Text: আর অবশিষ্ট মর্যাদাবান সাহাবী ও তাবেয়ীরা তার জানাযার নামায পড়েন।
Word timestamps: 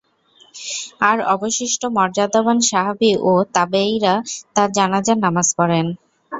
আর 1.01 1.17
অবশিষ্ট 1.33 1.81
মর্যাদাবান 1.97 2.57
সাহাবী 2.69 3.11
ও 3.23 3.33
তাবেয়ীরা 3.55 4.13
তার 4.55 4.69
জানাযার 4.77 5.17
নামায 5.17 5.47
পড়েন। 5.57 5.87